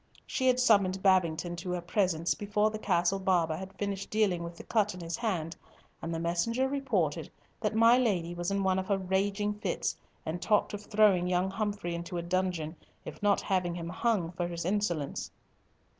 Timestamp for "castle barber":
2.79-3.55